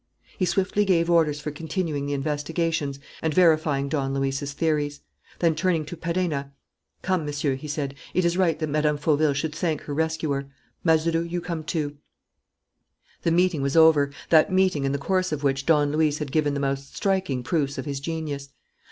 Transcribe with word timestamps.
He 0.39 0.45
swiftly 0.45 0.83
gave 0.83 1.11
orders 1.11 1.39
for 1.39 1.51
continuing 1.51 2.07
the 2.07 2.13
investigations 2.15 2.97
and 3.21 3.35
verifying 3.35 3.87
Don 3.87 4.15
Luis's 4.15 4.51
theories. 4.53 5.01
Then, 5.37 5.53
turning 5.53 5.85
to 5.85 5.95
Perenna: 5.95 6.53
"Come, 7.03 7.23
Monsieur," 7.23 7.53
he 7.53 7.67
said. 7.67 7.93
"It 8.15 8.25
is 8.25 8.35
right 8.35 8.57
that 8.57 8.67
Mme. 8.69 8.97
Fauville 8.97 9.33
should 9.35 9.53
thank 9.53 9.81
her 9.81 9.93
rescuer. 9.93 10.47
Mazeroux, 10.83 11.21
you 11.21 11.39
come, 11.39 11.63
too." 11.63 11.97
The 13.21 13.29
meeting 13.29 13.61
was 13.61 13.77
over, 13.77 14.09
that 14.31 14.51
meeting 14.51 14.85
in 14.85 14.91
the 14.91 14.97
course 14.97 15.31
of 15.31 15.43
which 15.43 15.67
Don 15.67 15.91
Luis 15.91 16.17
had 16.17 16.31
given 16.31 16.55
the 16.55 16.59
most 16.59 16.95
striking 16.95 17.43
proofs 17.43 17.77
of 17.77 17.85
his 17.85 17.99
genius. 17.99 18.49